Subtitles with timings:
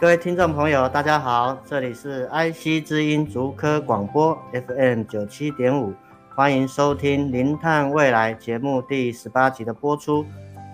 [0.00, 5.92] 各位听众朋友，大家好，这里是 IC 之音竹科广播 FM 九七点五，
[6.34, 10.24] 欢迎收听《零碳未来》节目第十八集的播出。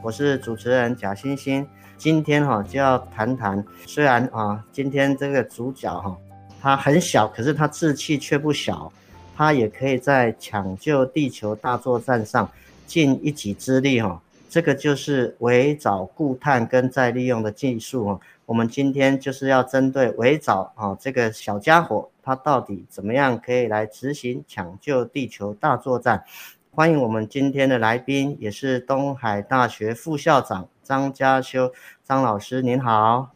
[0.01, 1.67] 我是主持人贾欣欣，
[1.97, 6.17] 今天哈就要谈谈，虽然啊今天这个主角哈
[6.63, 8.93] 他很小，可是他志气却不小，
[9.37, 12.49] 他也可以在抢救地球大作战上
[12.87, 14.23] 尽一己之力哈。
[14.49, 18.21] 这个就是微藻固碳跟再利用的技术哈。
[18.47, 26.23] 我们今天就是要针对围藻啊这个小家伙，它到底怎么样可以来执行抢救地球大作战。
[26.71, 31.73] 欢迎我们今天的来宾，也是东海大学副校长张家修
[32.05, 33.31] 张老师，您好。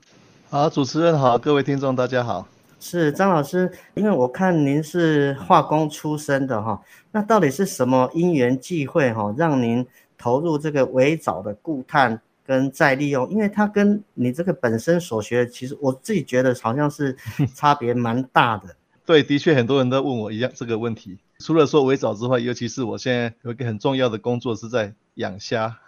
[0.48, 2.46] 好，主持人好，各位听众大家好。
[2.78, 9.84] 是张老师，因为我看您是化工出身的哈，那到底是什么因缘际会哈，让您
[10.16, 13.30] 投入这个围藻的固碳跟再利用？
[13.30, 17.16] 因为它跟你这个本身所学，其实我自己觉得好像是
[17.54, 18.74] 差别蛮大的。
[19.06, 21.16] 对，的确很多人都问我一样这个问题。
[21.38, 25.78] 除了说围藻之外，尤其是我现在有一个很重要的工作是在养虾。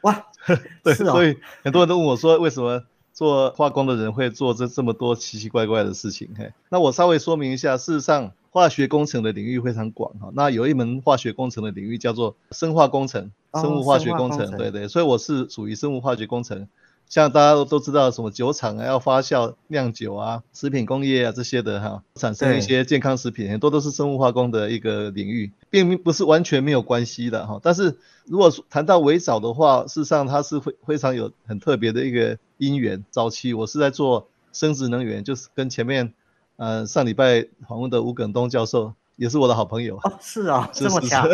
[0.00, 0.24] 哇，
[0.82, 6.30] 对，所以很多人都问我说，为什么做化工的人会做这这么多奇奇怪怪的事情？
[6.38, 10.30] 嘿，那我稍微说明一下，事实上化学工程的领域非常广哈。
[10.34, 16.68] 那有一门化学工程的领域叫做生化工程，生物化学工程，哦、对对，所以我是属于生物化学工程。
[17.08, 27.58] 像大家都都知道什么酒厂啊，要发酵酿酒啊，食品工业啊这些的哈，产生一些健康食品，很多都是生物化工的一个领域，并不是完全没有关系的哈。
[27.62, 27.96] 但是
[28.26, 33.02] 如果谈到微藻的话，事实上它是非非常有很特别的一个因缘。
[33.10, 36.12] 早期我是在做生殖能源，就是跟前面
[36.58, 39.96] 呃上礼拜访问的吴耿东教授，也是我的好朋友。
[39.96, 41.26] 哦，是啊、哦，这么巧。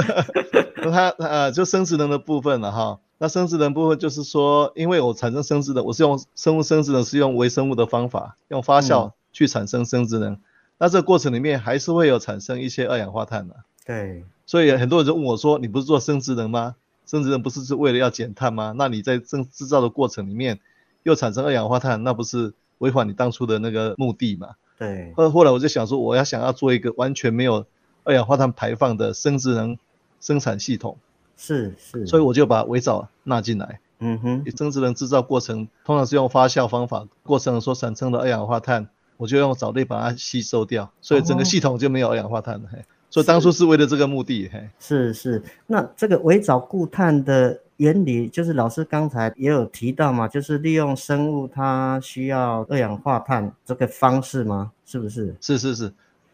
[0.77, 3.01] 那他呃就生殖能的部分了哈。
[3.19, 10.33] 那生殖能部分就是说，因为我产生生殖能，我是用生物生殖能，是用微生物的方法，用发酵去产生生殖能。
[10.35, 10.41] 嗯、
[10.79, 13.57] 那这个过程里面还是会有产生一些二氧化碳的。
[13.87, 14.25] 对。
[14.47, 16.75] 所以很多人就问我说：“你不是做生殖能吗？
[17.07, 18.75] 生殖能不是是为了要减碳吗？
[18.77, 20.61] 那你在制制造的过程里面
[21.03, 24.49] 又产生二氧化碳，那不是违反你当初的那个目的吗？”
[24.79, 25.13] 对。
[25.17, 27.65] 后后来我就想说，我要想要做一个完全没有
[28.05, 29.79] 二氧化碳排放的生殖能
[30.21, 30.97] 生产系统。
[31.37, 33.81] 是是，所以我就把微藻纳进来。
[33.99, 42.69] 嗯哼，生殖能制造过程通常是用发酵方法，过程所产生的二氧化碳，我就用藻类把它吸收掉，所以整个系统就没有二氧化碳了。
[42.71, 42.83] 嘿、哦，
[43.15, 44.51] 所以当初是为了这个目的。
[44.53, 45.41] 嘿，是是。
[45.69, 54.73] 那这个围藻固碳的原理，就是老师刚才也有提到嘛，就是利用生物它需要二氧化碳这个方式吗？
[54.85, 55.33] 是不是？
[55.41, 55.85] 是是是。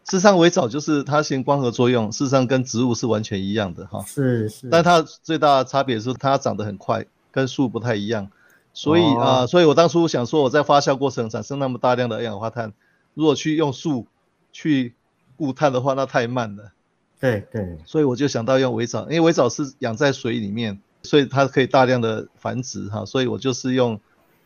[0.05, 4.03] 事实上，微藻就是它行光合作用，事实上跟植物是完全一样的哈。
[4.07, 4.67] 是是。
[4.67, 8.27] 但它最大的差别是它长得很快，跟树不太一样。
[8.73, 12.73] 所以啊、哦呃，所以我当初想说，我在发酵过程产生那么大量的二氧化碳，
[13.13, 14.07] 如果去用树
[14.51, 14.95] 去
[15.41, 16.71] 固碳的话，那太慢了。
[17.19, 17.77] 对对。
[17.85, 23.03] 所以我就想到用微藻，因为微藻是养在水里面，所以它可以大量的繁殖哈。
[23.05, 23.99] 所以我就是用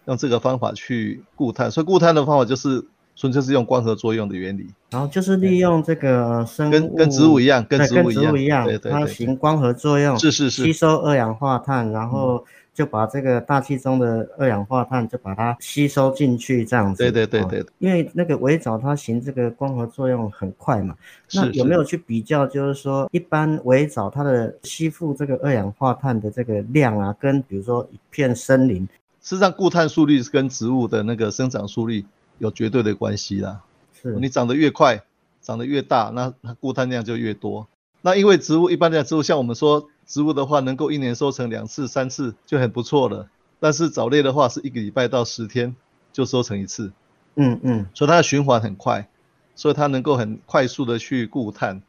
[0.06, 1.70] 用这个方法去固碳。
[1.70, 2.86] 所以固碳的方法就是。
[3.18, 12.44] 纯粹是用光合作用的原理，然后就是利用这个生物跟跟植物一样，跟植物一样，对对，它行光合作用，是是是，吸收二氧化碳，然后
[12.75, 17.02] 就把这个大气中的二氧化碳就把它吸收进去，这样子。
[17.02, 17.66] 对对对对。
[17.80, 20.96] 因为那个微藻它行这个光合作用很快嘛，
[21.34, 22.46] 那有没有去比较？
[22.46, 28.88] 就是说，一般微藻它的吸附这个二氧化碳的这个量啊，跟比如说一片森林，
[29.23, 32.05] 实际上固碳速率是跟植物的那个生长速率。
[32.38, 33.61] 有绝对的关系啦，
[33.94, 35.02] 是你长得越快，
[35.41, 37.66] 长得越大，那它固碳量就越多。
[38.02, 43.28] 那因为植物一般的植物，像我们说植物的话，能够一年收成两次、三次就很不错了。
[43.59, 45.75] 但是藻类的话，是一个礼拜到十天
[46.13, 46.91] 就收成一次。
[47.35, 49.09] 嗯嗯，所以它的循环很快，
[49.55, 51.81] 所以它能够很快速的去固碳，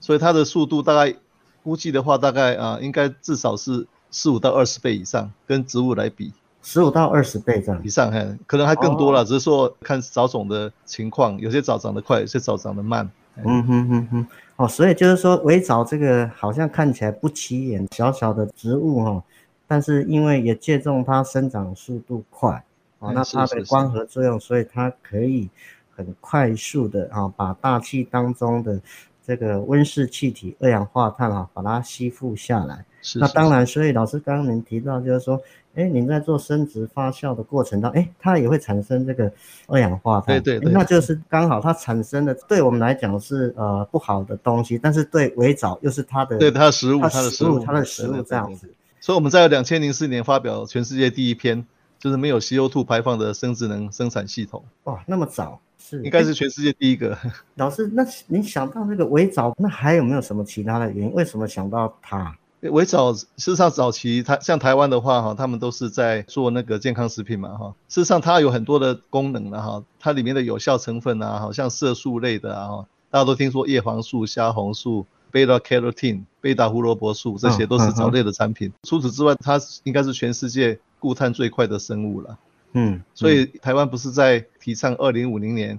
[0.00, 1.16] 所以它的速度大概
[1.62, 6.32] 估计的话，大概啊、呃、应该至少是十五到二十倍以上，跟植物来比。
[6.64, 13.08] 十五到二十倍这样以上，嘿，可能还更多了，哦，只是说看藻种的情况，有些藻长得快，有些藻长得慢。
[13.44, 14.26] 嗯哼哼哼，
[14.56, 19.22] 哦，所以就是说，微藻这个好像看起来不起眼，小小的植物哈，
[19.66, 22.64] 但是因为也借重它生长速度快，
[23.00, 25.50] 哦，那它的光合作用，所以它可以
[25.94, 28.80] 很快速的啊，把大气当中的
[29.26, 32.86] 这个温室气体二氧化碳啊，把它吸附下来。
[33.02, 35.38] 是是是，那当然，所以老师刚刚您提到，就是说，
[35.74, 39.32] 哎，您在做生殖发酵的过程当中，哎，它也会产生这个
[39.66, 40.40] 二氧化碳。
[40.42, 40.72] 对对对。
[40.72, 48.70] 那就是刚好它产生的，对我们来讲是呃不好的东西，但是对微藻又是它的，对它的食物，它的食物，它的食物这样子。
[49.00, 51.66] 所以我们在两千零四年发表全世界第一篇，
[51.98, 54.64] 就是没有 CO2 排放的生殖能生产系统。
[54.84, 56.02] 哇，那么早是？
[56.02, 57.18] 应该是全世界第一个。
[57.56, 61.12] 老师，那你想到那个微藻，那还有没有什么其他的原因？
[61.12, 62.34] 为什么想到它？
[62.70, 67.74] 微藻事实上早期它像台湾的话哈，他们都是在做那个健康食品嘛哈。
[67.88, 78.72] 事实上它有很多的功能的哈，它里面的有效成分啊，好像色素类的啊，大家都听说叶黄素、虾红素、beta carotene、贝塔胡萝卜素，这些都是藻类的产品。
[78.82, 82.38] 除此之外，它应该是全世界固碳最快的生物了。
[82.72, 85.78] 嗯，所以台湾不是在提倡二零五零年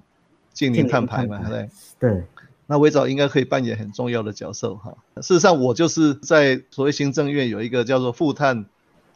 [0.54, 1.42] 净零碳排嘛？
[1.50, 2.24] 对对。
[2.68, 4.96] 那微藻应该可以扮演很重要的角色哈。
[5.18, 8.66] 事实上，我就是在所谓行政院有一个叫做负碳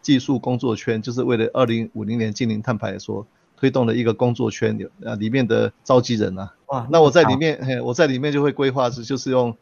[0.01, 3.25] 技术工作圈，就是为了二零五零年净零碳排所
[3.57, 6.53] 推动的一个工作圈，有啊里面的召集人啊。
[6.67, 9.55] 哇，那我在里面，嘿，我在里面就会规划是，就是用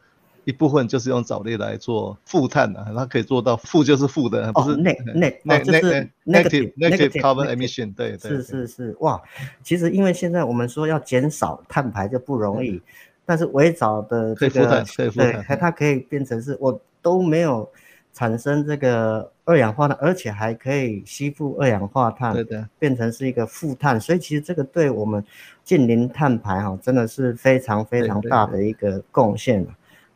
[0.44, 7.94] 一部分就是用藻类来做负碳的，它可以做到负就是负的，不是 negative negative carbon emission。
[7.94, 9.20] 对对，是是是，哇，
[9.62, 12.80] 其实因为现在我们说要减少碳排就不容易。
[13.28, 14.82] 但是微藻的这个
[15.14, 17.68] 对，它可以变成是我都没有
[18.14, 25.22] 产生这个二氧化碳，而且还可以吸附二氧化碳，对的，变成是一个负碳，所以其实这个对我们
[25.62, 29.66] 近零碳排哈，真的是非常非常大的一个贡献。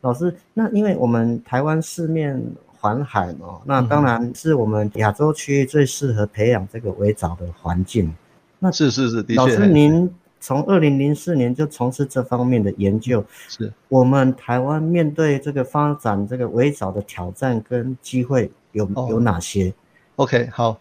[0.01, 8.11] 老师，那因为我们台湾四面环海嘛，那当然是我们亚洲区域最适合培养这个微藻的环境。
[8.59, 10.11] 那是是是，的确，老师您。
[10.43, 13.73] 从二零零四年就从事这方面的研究，是。
[13.89, 19.73] 我们台湾面对这个发展这个微藻的挑战跟机会有有哪些
[20.17, 20.81] ？OK，好，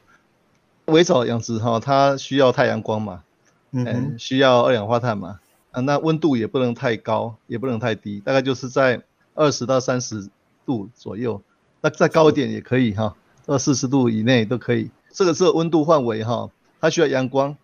[0.85, 3.21] 微藻养殖哈，它需要太阳光嘛，
[3.69, 8.99] 嗯，需要二氧化碳嘛，啊，那温度也不能太高，也不能太低，大概就是在
[9.35, 10.27] 二十到三十
[10.65, 11.39] 度左右，
[11.81, 13.15] 那再高一点也可以哈，
[13.45, 16.49] 到四十度以内都可以，这个是温度范围哈，
[16.79, 17.55] 它需要阳光。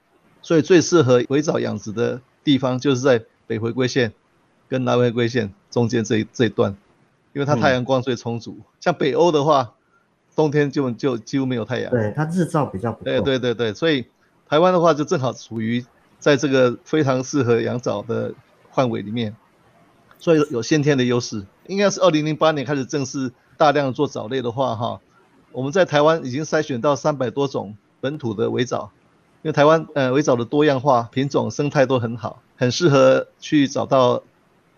[0.47, 4.13] 所以最适合微藻养殖的地方就是在北回归线
[4.69, 6.73] 跟南回归线中间这一这一段，
[7.33, 8.55] 因为它太阳光最充足。
[8.57, 9.73] 嗯、像北欧的话，
[10.37, 11.91] 冬天就就几乎没有太阳。
[11.91, 13.03] 对，它日照比较不够。
[13.03, 14.05] 对对对对，所以
[14.47, 15.85] 台湾的话就正好处于
[16.17, 18.33] 在这个非常适合养藻的
[18.71, 19.35] 范围里面，
[20.17, 21.45] 所以有先天的优势。
[21.65, 25.01] 应该是二零零八年开始正式大量做藻类的话，哈，
[25.51, 28.93] 我们在台湾已经筛选到三百多种本土的围藻。
[29.47, 34.21] 因为台湾呃围藻的多样化品种生态都很好，很适合去找到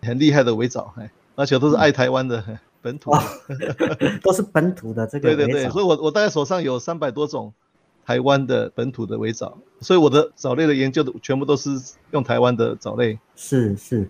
[0.00, 5.34] 很厉害的围藻，哎，而且都是爱台湾的、嗯、本土的， 都是本土的这个。
[5.34, 7.52] 对对对，所以我我大概手上有三百多种
[8.06, 11.70] 台湾的本土的围藻，所以我的藻类的研究的全部都是
[12.12, 13.18] 用台湾的藻类。
[13.34, 14.08] 是是，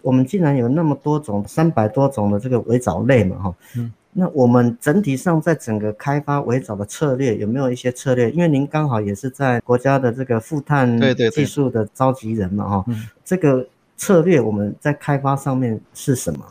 [0.00, 3.92] 我们竟然有那么多种三百多种的这个微藻类嘛，哈，嗯。
[4.14, 8.30] 那我们整体上在整个开发围藻的策略有没有一些策略？
[8.30, 11.00] 因为您刚好也是在国家的这个负碳
[11.30, 12.84] 技术的召集人嘛，哈，
[13.24, 13.66] 这个
[13.96, 16.44] 策略我们在开发上面是什么？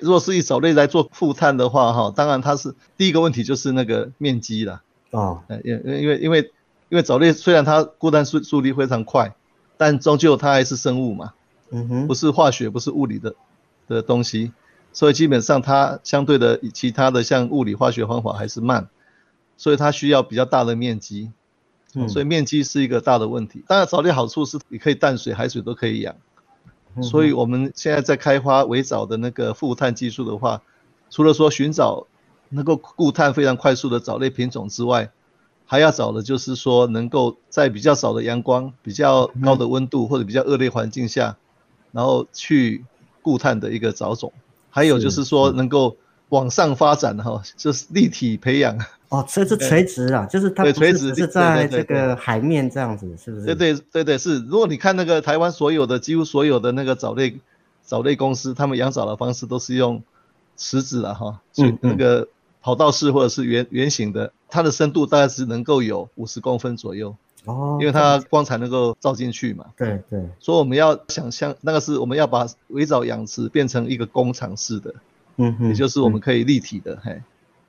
[0.00, 4.82] 如果是以藻类来做负碳的话，哈，当然它是第一个问题就是那个面积了。
[5.10, 6.50] 哦，因因为因为
[6.88, 9.32] 因为藻类虽然它固碳速速率非常快，
[9.76, 11.32] 但终究它还是生物嘛，
[11.70, 13.34] 嗯哼，不是化学不是物理的
[13.86, 14.52] 的东西。
[14.92, 18.88] 所以基本上它相对的其他的像物理化学方法还是慢，
[19.56, 21.30] 所以它需要比较大的面积，
[21.94, 23.64] 嗯，所以面积是一个大的问题。
[23.68, 26.16] 当然藻类好处是你可以淡水、海水都可以养，
[27.02, 30.62] 所以我们现在在开发围藻的那个负碳技术的话，
[31.08, 32.06] 除了说寻找
[32.48, 35.10] 能够固碳非常快速的藻类品种之外，
[35.66, 41.36] 还要找的就是说能够在比较少的阳光、比较高的温度或者比较恶劣环境下，
[41.92, 42.84] 然后去
[43.22, 44.32] 固碳的一个藻种。
[44.70, 45.96] 还有就是说，能够
[46.30, 53.46] 往上发展哈，就是立体培养哦，所以是垂直啊，就是它不是只是在这个海面这样子，是不是？
[53.46, 54.38] 对对对对是。
[54.44, 57.36] 如果你看那个台湾所有的几乎所有的那个藻类
[57.82, 60.02] 藻类公司，他们养藻的方式都是用
[60.56, 62.28] 池子了哈，嗯，那个
[62.62, 67.16] 跑道式或者是圆圆形的，它的深度大概是能够有五十公分左右。
[67.46, 69.64] 哦，因为它光才能够照进去嘛。
[69.76, 74.94] 对对，所以我们要想象那个是我们要把围藻养殖变成一个工厂式的，
[75.36, 77.20] 嗯哼，也就是我们可以立体的，嘿，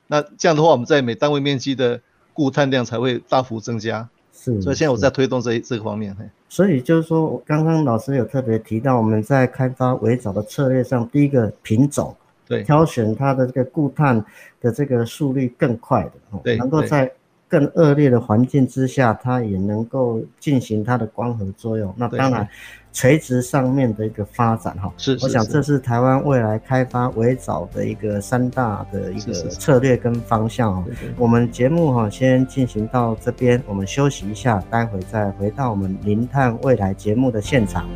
[0.08, 2.00] 那这样的话我们在每单位面积的
[2.34, 4.08] 固碳量才会大幅增加。
[4.34, 6.26] 是，所以现在我在推动这这个方面嘿。
[6.50, 12.14] 所以就是说，刚刚老师有特别提到，我们在开发围藻的策略上，第一个品种，
[12.48, 14.26] 对，挑选它的这个固碳
[14.60, 16.12] 的这个速率更快的，
[16.44, 17.10] 对，能够在
[17.52, 21.94] 更恶劣的环境之下，它也能够进行它的光合作用。
[21.96, 22.48] 那当然。
[22.94, 30.84] 垂直上面的一个发展哈，是，我想这是台湾未来开发围藻的一个三大的一个策略跟方向哦。
[31.16, 37.88] 我们节目哈先进行到这边，我们休息一下，待会再回到我们零碳未来节目的现场。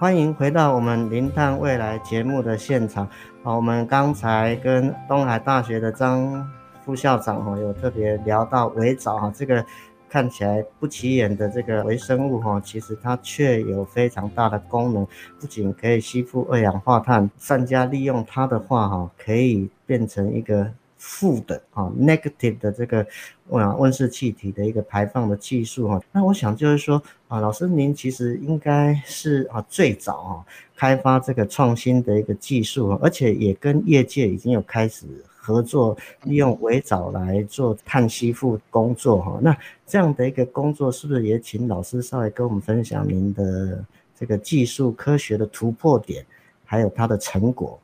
[0.00, 3.06] 欢迎回到我们零碳未来节目的现场。
[3.42, 6.50] 好，我们刚才跟东海大学的张。
[6.86, 9.62] 副校长哈有特别聊到微藻哈，这个
[10.08, 15.06] 看起来不起眼的这个微生物哈，其实它却有非常大的功能，
[15.38, 23.04] 不仅可以吸附二氧化碳，善加利用它的话哈，可以变成一个负的啊 negative 的这个
[23.48, 26.00] 温温室气体的一个排放的技术哈。
[26.12, 30.32] 那我想就是说啊，老师您其实应该是啊最早啊
[30.76, 35.06] 开发这个创新的一个技术，而且也跟业界已经有开始。
[35.42, 43.82] 合作利用微藻来做碳吸附工作哈，那这样的一个工作是不是也请老师稍微跟我们分享您的
[44.14, 46.24] 这个技术科学的突破点，
[46.66, 47.80] 还有它的成果？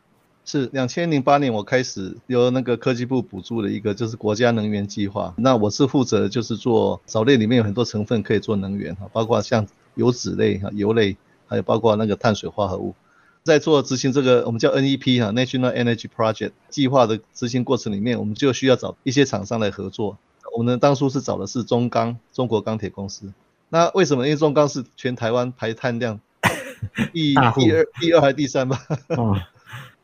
[0.47, 11.17] 是两千零八年我开始由那个科技部补助的一个就是国家能源计划，那我是负责就是做藻类里面有很多成分可以做能源哈，包括像油脂类哈、油类，
[11.49, 12.95] 还有包括那个碳水化合物。
[13.43, 20.17] 在做执行这个我们叫 NEP 哈 National Energy Project 计划的执行过程里面，我们就需要找一些厂商来合作。
[20.57, 23.33] 我们当初是找的是中钢，中国钢铁公司。
[23.69, 24.27] 那为什么？
[24.27, 26.21] 因为中钢是全台湾排碳量
[27.13, 28.81] 第第二、第二还是第三吧？
[29.17, 29.37] 哦、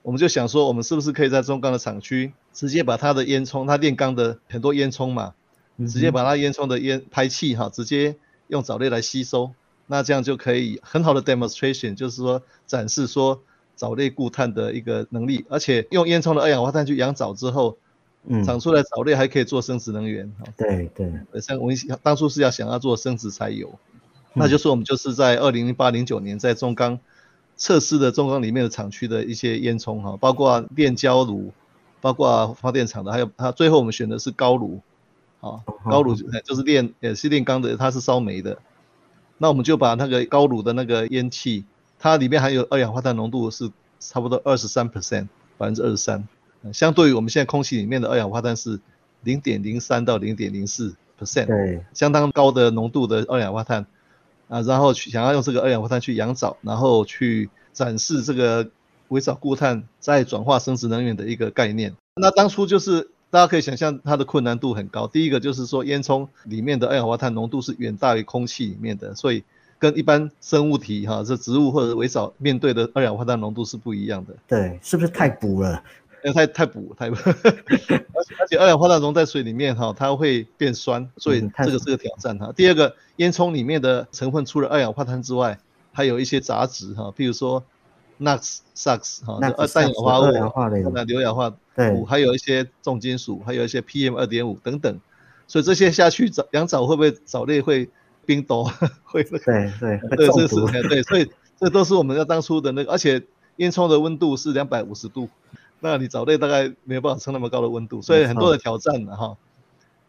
[0.02, 5.34] 我们就想说，我们是不是可以在中钢的厂区直接把它的烟囱，它炼钢的很多烟囱嘛，
[5.78, 8.16] 直接把它烟囱的烟排气哈，直接
[8.48, 9.52] 用藻类来吸收。
[9.86, 13.40] 那这样就可以很好的 demonstration，就是说展示说
[13.76, 17.76] 藻类固碳的一个能力，而且用烟囱的二氧化碳去养藻之后，
[18.26, 20.32] 嗯，长出来藻类还可以做生殖能源。
[20.56, 23.68] 对对，像我们当初是要想要做生殖柴油，
[24.34, 26.98] 嗯、那就是我们就是在二零零八零九年在中钢
[27.62, 31.52] 测试的中钢里面的厂区的一些烟囱哈，包括炼焦炉，
[32.00, 34.80] 包括发电厂的，还有它最后我们选的是高炉，
[35.40, 38.58] 啊，高炉就是炼也是炼钢的，它是烧煤的。
[39.38, 41.64] 那我们就把那个高炉的那个烟气，
[42.00, 46.26] 它里面含有二氧化碳浓度是差不多二十三 percent，百分之二十三，
[46.72, 48.80] 相对于我们现在空气里面的二氧化碳是
[49.22, 53.86] 零点零三到零点零四 percent，对，相当高的浓度的二氧化碳
[54.52, 58.68] 啊，然后去想要用这个二氧化碳去养藻，然后去展示这个
[59.08, 61.94] 微藻固碳再转化生殖能源的一个概念。
[62.14, 63.08] 那当初就是。
[63.32, 65.06] 大家可以想象，它的困难度很高。
[65.06, 69.42] 第一个就是说，烟囱里面的二氧化碳浓度是远大于空气里面的，所以
[69.78, 74.34] 跟一般生物体哈，这植物或者微藻面对的二氧化碳浓度是不一样的。
[74.46, 75.82] 对，是不是太补了？
[76.30, 82.52] 太太补太补， 而且而且二氧化碳溶在水里面哈，它会变酸，所以这个是个挑战哈。
[82.54, 85.58] 第二个，烟囱里面的成分除了二氧化碳之外，
[85.92, 87.64] 还有一些杂质哈，比如说。
[88.20, 91.52] NOx、SOx 哈，二氮氧化物、二氧化硫、硫氧化
[91.92, 95.00] 物，还有一些重金属，还有一些 PM 二点五等等，
[95.48, 97.90] 所以这些下去藻养藻会不会藻类会
[98.24, 98.64] 冰冻？
[99.02, 100.54] 会对对对，这是
[100.88, 103.20] 对，所以这都是我们要当初的那个，而且
[103.56, 105.28] 烟囱的温度是两百五十度，
[105.84, 109.36] 那你藻类大概没有办法撑那么高的温度，所以很多的挑战的哈。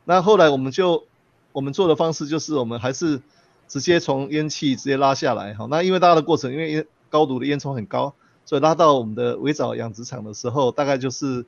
[0.05, 1.03] 那后来我们就
[1.51, 3.19] 我们做的方式就是我们还是
[3.67, 8.13] 直接从烟气直接拉下来哈，那因为拉的过程因为烟高度的烟囱很高，
[8.45, 11.43] 所以拉到我们的围藻养殖场的时候，大概就是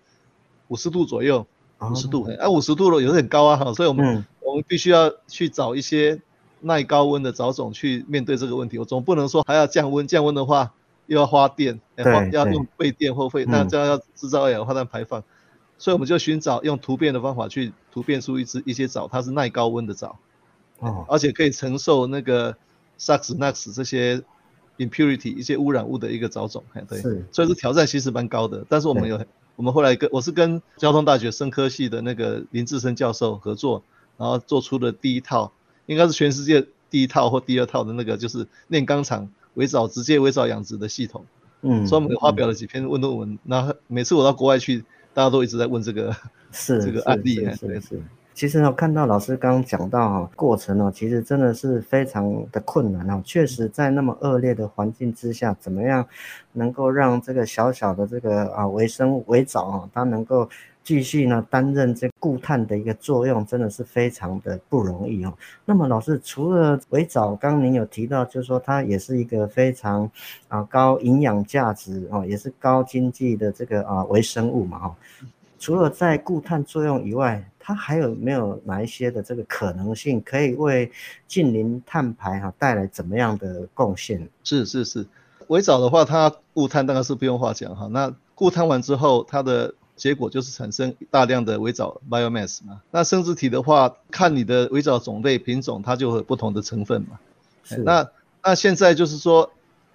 [0.70, 1.46] 五十度左右，
[1.80, 6.20] 五十度，哎，五十度了也是很高啊，哈，所以我们、嗯、我们必须要去找一些
[6.62, 8.80] 耐高温的藻种去面对这个问题。
[8.80, 10.74] 我总不能说还要降温，降温的话
[11.08, 15.24] 又要花电，要花要用废电或费，那这样要制造二氧化碳排放，嗯、
[15.78, 20.18] 所以我们就寻找用突变的方法去突变出一只一些藻，它是耐高温的藻，
[20.80, 22.56] 哦，而且可以承受那个
[23.00, 24.24] SOx、NOx 这些。
[24.78, 27.26] impurity 一些污染物的一个藻种，对，是。
[27.32, 28.66] 所以说挑战其实蛮高的。
[28.68, 29.18] 但是我们有，
[29.56, 33.82] 我们后来跟我是跟交通大学生科系的那个林志生教授合作，
[34.18, 35.50] 然后做出的第一套，
[35.86, 41.26] 应该是全世界第一套或第二套的那个，就是炼钢厂微藻直接微藻养殖的系统。
[41.62, 43.40] 嗯，所以我发表了几篇论文。
[43.44, 44.84] 那、嗯、每次我到国外去，
[45.14, 46.16] 大家都一直在问这个，
[46.54, 48.00] 是这个案例，对是。
[48.36, 53.22] 其实我看到老师刚刚讲到哈，过程呢，其实真的是非常的困难啊。
[53.24, 56.06] 确实，在那么恶劣的环境之下，怎么样
[56.52, 60.50] 能够让这个小小的这个啊微生物微藻啊，它能够
[60.86, 65.34] 继续呢担任这固碳的一个作用，真的是非常的不容易哦。
[65.66, 70.10] 那么老师，除了微藻，刚您有提到，就是说它也是一个非常
[70.48, 74.96] 啊高营养价值哦，也是高经济的这个啊微生物嘛哈。
[75.58, 80.92] 除了在固碳作用以外，它还有没有哪一些的这个可能性，可以为
[81.28, 84.30] 净零碳排哈带来怎么样的贡献？
[84.44, 85.04] 是是是，
[85.48, 87.88] 微藻的话，它固碳当然是不用话讲哈。
[87.88, 92.82] 那固碳完之后，它的结果就是产生大量的微藻 biomass 嘛。
[92.92, 97.20] 那生殖体的话，看你的微藻种类品种，它就会有不同的成分嘛。
[97.84, 98.10] 那
[98.44, 99.52] 那现在就是说，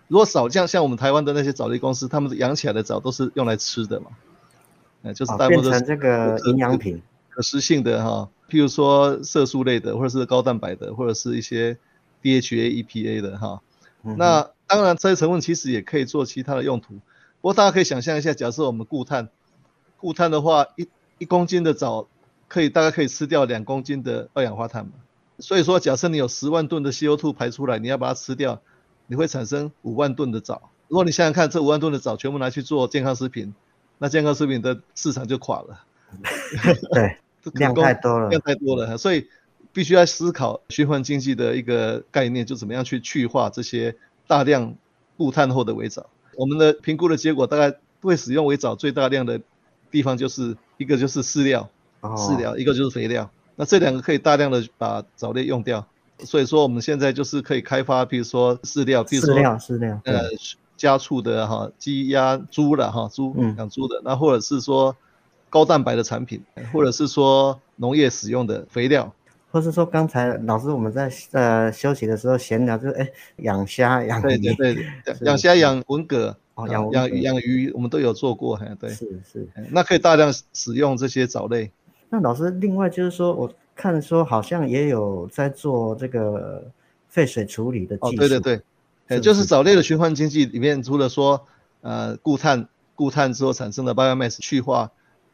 [0.08, 4.06] 如果藻像像我们台湾的那些藻类公司，他们养起来的藻都是用来吃的嘛。
[5.02, 7.00] 哎，就是大部分都是这个营养品。
[7.28, 11.78] 可食性的哈，譬如说色素类的，或者是高蛋白的，或者是一些
[12.22, 13.60] DHA、EPA 的哈。
[14.02, 16.94] 嗯、那当然，这些成分其实也可以做其他的用途。
[16.94, 19.28] 不过大家可以想象一下，假设我们固碳，
[20.00, 20.88] 固碳的话，一
[21.18, 22.08] 一公斤的藻
[22.48, 24.92] 可以大概可以吃掉两公斤的二氧化碳嘛。
[25.38, 28.60] 所以说，假设你有十万吨的 CO2 排出来，你要把它吃掉，
[29.06, 30.70] 你会产生五万吨的藻。
[30.88, 33.54] 如果你想想看，这五万吨的藻全部拿去做健康食品，
[33.98, 35.84] 那健康食品的市场就垮了。
[36.92, 37.16] 对，
[37.54, 39.28] 量太多了，量太多了，所以
[39.72, 44.74] 必须要思考循环经济的一个概念，就怎么样去去化这些大量
[45.16, 46.06] 固碳后的微藻。
[46.36, 49.40] 我们的评估的结果，大概会使用微藻最大量的
[49.90, 51.68] 地方，就是一个就是饲料，
[52.00, 53.30] 饲料，一个就是肥料。
[53.56, 55.86] 那这两个可以大量的把藻类用掉，
[56.20, 60.22] 所以说我们现在就是可以开发，比如说饲料，比如说饲料，饲料，呃，
[60.76, 64.96] 家畜的哈，鸡鸭猪的哈，猪养猪的，那或者是说。
[65.52, 66.40] 高蛋白的产品，
[66.72, 69.12] 或者是说农业使用的肥料，
[69.50, 74.86] 或是说刚才老师我们在呃休息的时候闲聊，就是哎养虾养对对对，
[75.22, 81.70] 养虾养文蛤哦养养养鱼我们都有做过，嘿对是是，那可以大量使用这些藻类。
[82.08, 86.64] 那老师另外就是说我看说好像也有在做这个
[87.08, 88.60] 废水处理的技术，对对对，
[89.08, 91.46] 哎就是藻类的循环经济里面，除了说
[91.80, 94.90] 呃固碳固碳之后产生的 biomass 去化。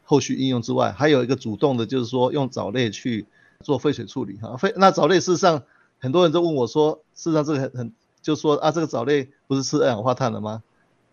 [0.09, 3.25] 后续应用之外，还有一个主动的，就是说用藻类去
[3.59, 4.55] 做废水处理哈。
[4.55, 5.61] 废那藻类事实上
[5.99, 10.63] 很多人都问我说，事实上这个很很，就是说啊，这个藻类不是吃二氧化碳了吗？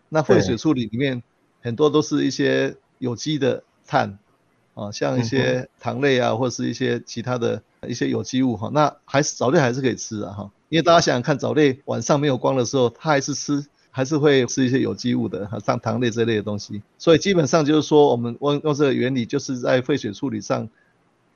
[0.09, 1.21] 那废水处理里面
[1.61, 4.17] 很多都是一些有机的碳
[4.73, 8.69] 啊，像一些糖类啊，或是一些其他的一些有机物哈。
[8.73, 13.65] 那还是藻类还是可以吃的哈，因为大家想想看，藻类晚上没有光的时候，它还是吃。
[13.95, 20.67] 还是会吃一些有机物的，像糖类这类的东西，所以基本上就是说，我们用用这个原理，就是在废水处理上，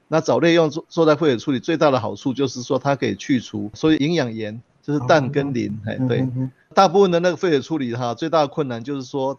[0.09, 6.27] 那藻类用做做在废水处理最大的好处就是说，它可以去除所以营养盐，就是氮跟磷，哎，对，
[6.73, 9.37] 大部分的那个废水处理哈，最大的困难就是说，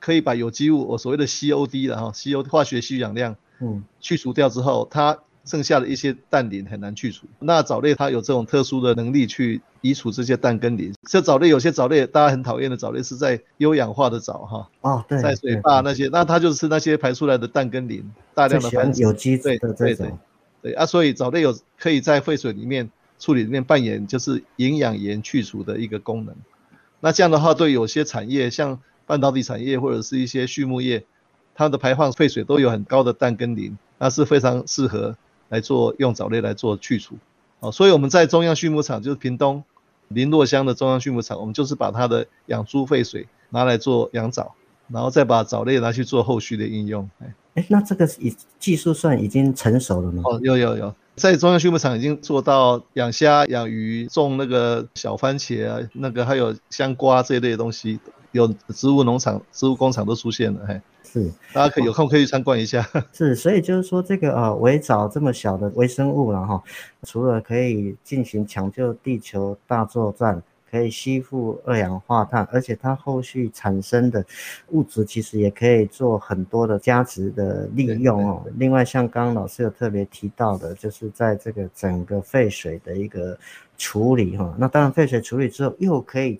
[0.00, 5.18] 可以把有机物，我所谓的 COD 的哈，CO 化学需氧量，嗯，去除掉之后，它。
[5.48, 10.92] 剩下的一些氮磷很难去除，那藻类它有这种特殊的能力去移除这些氮跟磷。
[11.08, 15.94] 这藻类有些藻类大家很讨厌的藻类是在优氧化的藻哈，哦对，在水坝那。
[15.94, 18.02] 些，那它就是吃那些排出来的氮跟磷，
[18.34, 19.96] 大量的繁殖有机对对对
[20.62, 20.72] 对。
[20.72, 26.34] 啊，所以藻类有可以在废水里面处理里面扮演就是营养盐去除的一个功能。
[27.00, 31.04] 那这样的话，对有些产业像半导体产业或者是一些畜牧业，
[31.54, 35.16] 它的排放废水都有很高的氮跟磷，那是非常适合。
[35.48, 37.14] 来做用藻类来做去除，
[37.60, 39.62] 哦，所以我们在中央畜牧场，就是屏东
[40.08, 44.56] 林洛乡的中央畜牧场，我们就是把它的养猪废水拿来做养藻，
[44.88, 47.08] 然后再把藻类拿去做后续的应用。
[47.20, 50.24] 哎，哎，那这个技技术算已经成熟了吗？
[50.24, 57.98] 哦，有有有，在中央畜牧场已经做到养虾、养鱼、种那个小番茄啊，那个还有香瓜这一类的东西，
[58.32, 60.80] 有植物农场、植物工厂都出现了，嘿。
[61.04, 62.86] 是，大家可以有空可以去参观一下。
[63.12, 66.62] 是，所以就是说这个呃围藻这么小的微生物了哈，
[67.04, 74.24] 除了可以进行抢救地球大作战，可以吸附二氧化碳，而且它后续产生的
[74.68, 78.44] 物质其实也可以做很多的价值的利用哦。
[78.56, 83.38] 另外，像刚刚老师有特别提到的，就是在这个整个废水的一个
[83.78, 86.34] 处理哈，那当然废水处理之后又可以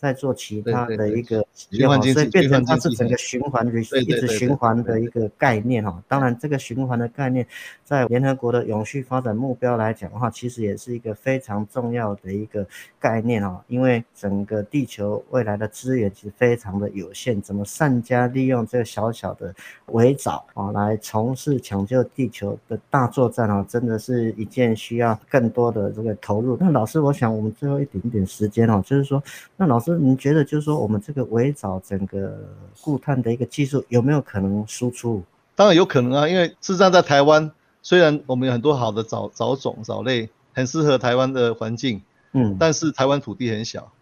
[0.00, 6.02] 再在做其他的一个循环经济，所以变成它是整个循环，一直循环的一个概念哈。
[6.08, 7.46] 当然，这个循环的概念，
[7.84, 12.66] 在联合国的永续发展目标来讲的话，其实也是一个非常重要的一个
[12.98, 13.64] 概念哈。
[13.68, 19.54] 因为整个地球未来的资源其实非常的有限，怎么善加利用这个小小的
[19.86, 26.56] 围藻啊，来从事抢救地球的大作战啊，真的是一件需要更多的这个投入。
[26.58, 29.22] 那老师，我想我们最后一点点时间哦，就是说，
[29.56, 32.38] 那老师您觉得，就是说我们这个围藻整个
[32.80, 35.22] 固碳的一个技术有没有可能输出？
[35.54, 37.50] 当然有可能啊，因为事实上在台湾，
[37.82, 42.00] 虽然我们有很多好的藻藻种、藻类，很适合台湾的环境，
[42.32, 43.92] 嗯，但是台湾土地很小，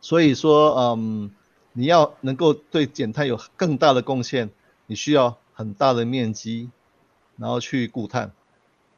[0.00, 1.30] 所以说，嗯，
[1.74, 4.50] 你要能够对减碳有更大的贡献，
[4.86, 6.70] 你需要很大的面积，
[7.36, 8.32] 然后去固碳，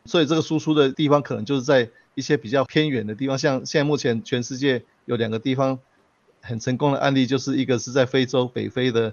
[0.05, 5.81] 所以这个输出的地方可能就是在一些比较偏远的地方，像现在目前全世界有两个地方
[6.45, 9.13] 很成功的案例，就是一个是在非洲北非的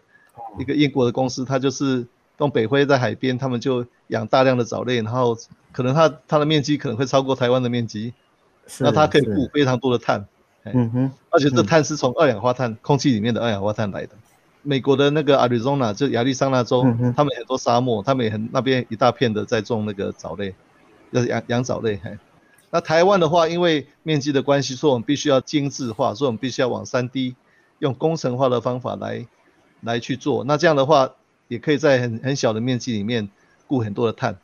[0.60, 2.06] 一个英国的公司，它就是
[2.38, 5.38] 东北非在海边，他们就养大量的藻类，然后
[5.72, 8.14] 可能它它的面积可能会超过台湾的面积，
[8.80, 10.26] 那它可以固非常多的碳，
[10.66, 14.12] 嗯哼，而且这碳是从二氧化碳、嗯、空气里面的二氧化碳来的。
[14.64, 20.54] 美国的那个 Arizona 就亚利桑那州，嗯、他们很多沙漠，他们也很那边一大片的在种那个藻类，
[21.10, 22.00] 要养养藻类。
[22.04, 22.16] 嘿，
[22.72, 27.36] 那台湾的话，因为面积的关系，所以我们必须要精致化，所以我们必须要往 3D
[27.80, 29.28] 用工程化的方法来
[29.82, 30.44] 来去做。
[30.46, 31.12] 那这样的话，
[31.50, 33.30] 也可以在很很小的面积里面
[33.68, 34.36] 固很多的碳。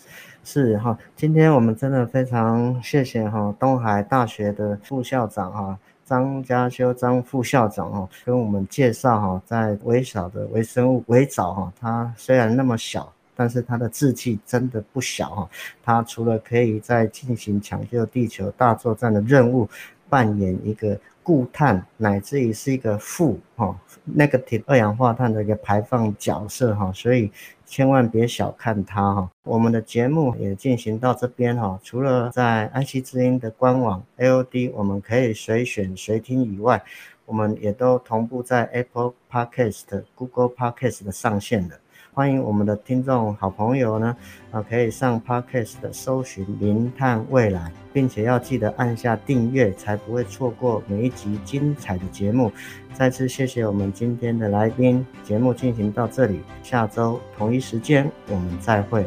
[0.44, 5.80] 是哈，今天我们真的非常谢谢哈东海大学的副校长哈。
[6.06, 15.50] 张家修张副校长哦，跟我们介绍哈，在微小的微生物微藻哈，它虽然那么小，但是它的志气真的不小哈。
[15.82, 19.70] 它除了可以在进行抢救地球大作战的任务，
[20.10, 23.78] 扮演一个固碳乃至于是一个负哈
[24.18, 27.32] negative 二氧化碳的一个排放角色哈，所以。
[27.70, 31.78] 千万别小看它哈，我们的节目也进行到这边哈。
[31.84, 36.82] 除了在爱惜之音的官网 AOD，我们可以随选随听以外，
[37.26, 41.78] 我们也都同步在 Apple Podcast、Google Podcast 的上线了。
[42.18, 44.18] 欢迎我们的听众好朋友呢，
[44.50, 52.52] 啊，可以上 Podcast 搜寻“零碳未来”，并且要记得按下订阅，才不会错过每一集精彩的节目。
[52.92, 59.06] 再次谢谢我们今天的来宾，节目进行到这里，下周同一时间我们再会。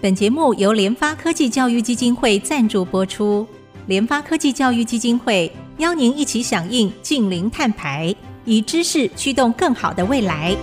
[0.00, 3.46] 本节目由联发科技教育基金会赞助播出，
[3.86, 8.12] 联发科技教育基金会邀您一起响应净零碳排，
[8.44, 10.56] 以知识驱动更好的未来。